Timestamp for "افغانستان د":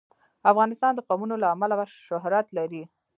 0.51-0.99